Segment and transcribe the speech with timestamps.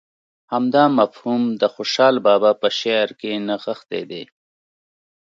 [0.53, 4.23] همدا مفهوم د خوشحال بابا په شعر کې نغښتی دی.